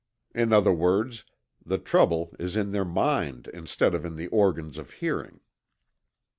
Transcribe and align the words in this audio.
In 0.33 0.51
other 0.51 0.73
words 0.73 1.25
the 1.63 1.77
trouble 1.77 2.35
is 2.39 2.55
in 2.55 2.71
their 2.71 2.83
mind 2.83 3.47
instead 3.53 3.93
of 3.93 4.03
in 4.03 4.15
the 4.15 4.29
organs 4.29 4.79
of 4.79 4.93
hearing. 4.93 5.41